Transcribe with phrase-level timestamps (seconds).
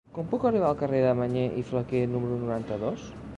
[0.13, 3.07] Com puc arribar al carrer de Mañé i Flaquer número noranta-dos?